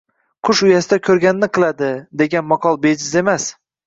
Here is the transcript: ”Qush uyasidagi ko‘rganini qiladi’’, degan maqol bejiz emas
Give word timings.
”Qush 0.47 0.59
uyasidagi 0.67 1.03
ko‘rganini 1.07 1.49
qiladi’’, 1.57 1.89
degan 2.21 2.47
maqol 2.55 2.79
bejiz 2.87 3.13
emas 3.23 3.47